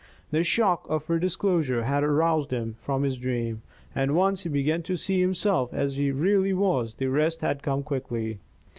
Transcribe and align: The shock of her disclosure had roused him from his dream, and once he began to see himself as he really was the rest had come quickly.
The 0.31 0.43
shock 0.43 0.87
of 0.89 1.05
her 1.05 1.19
disclosure 1.19 1.83
had 1.83 2.03
roused 2.03 2.49
him 2.49 2.73
from 2.79 3.03
his 3.03 3.17
dream, 3.19 3.61
and 3.93 4.15
once 4.15 4.41
he 4.41 4.49
began 4.49 4.81
to 4.81 4.97
see 4.97 5.21
himself 5.21 5.75
as 5.75 5.95
he 5.95 6.09
really 6.09 6.53
was 6.53 6.95
the 6.95 7.05
rest 7.05 7.41
had 7.41 7.61
come 7.61 7.83
quickly. 7.83 8.39